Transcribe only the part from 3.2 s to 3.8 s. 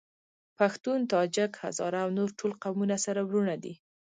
وروڼه دي.